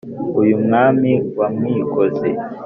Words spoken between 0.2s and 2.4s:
uyu mwami wa mwikozi